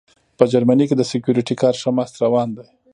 په 0.37 0.43
جرمني 0.51 0.85
کې 0.89 0.95
د 0.97 1.01
سیکیورټي 1.11 1.55
کار 1.61 1.75
ښه 1.81 1.91
مست 1.97 2.15
روان 2.23 2.49
دی 2.57 2.65